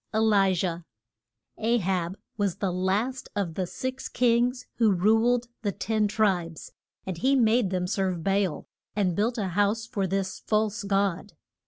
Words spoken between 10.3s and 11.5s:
false god.